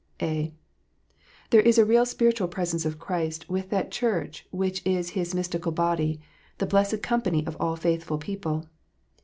[0.19, 0.51] (a)
[1.51, 5.71] There is a real spiritual presence of Christ with that Church which is His mystical
[5.71, 6.19] body,
[6.57, 8.67] the blessed company of all faithful people.